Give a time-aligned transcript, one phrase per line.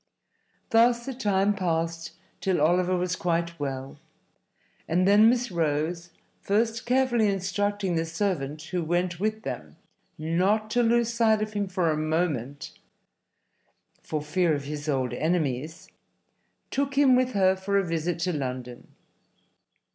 [0.71, 3.99] Thus the time passed till Oliver was quite well,
[4.87, 6.09] and then Miss Rose
[6.41, 9.75] (first carefully instructing the servant who went with them
[10.17, 12.71] not to lose sight of him for a moment
[14.01, 15.87] for fear of his old enemies)
[16.71, 18.87] took him with her for a visit to London.